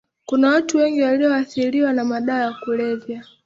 [0.25, 3.25] Kuna watu wengi walioathiriwa na madawa ya kulevya